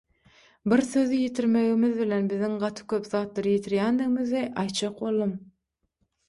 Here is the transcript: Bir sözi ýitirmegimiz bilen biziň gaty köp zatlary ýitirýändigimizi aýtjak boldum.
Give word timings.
Bir 0.71 0.79
sözi 0.85 1.19
ýitirmegimiz 1.25 1.93
bilen 2.03 2.29
biziň 2.31 2.55
gaty 2.63 2.87
köp 2.95 3.11
zatlary 3.11 3.53
ýitirýändigimizi 3.59 4.43
aýtjak 4.65 4.99
boldum. 5.05 5.37